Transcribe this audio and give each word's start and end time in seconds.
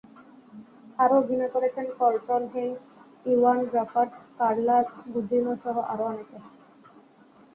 আরও 0.99 1.15
অভিনয় 1.17 1.51
করেছেন 1.55 1.85
কলটন 1.99 2.43
হেইন্স, 2.53 2.79
ইওয়ান 3.25 3.59
গ্রাফাড, 3.65 4.09
কার্লা 4.39 4.77
গুজিনোসহ 5.13 5.75
আরও 5.91 6.03
অনেকে। 6.05 6.37